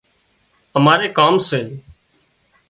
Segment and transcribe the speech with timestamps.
[0.83, 1.61] ماري ڪام سي